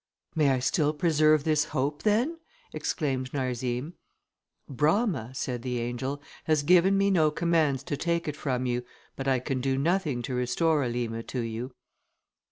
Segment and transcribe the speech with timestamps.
[0.33, 2.39] "May I still preserve this hope then?"
[2.73, 3.93] exclaimed Narzim.
[4.67, 8.83] "Brama," said the angel, "has given me no commands to take it from you,
[9.15, 11.75] but I can do nothing to restore Elima to you."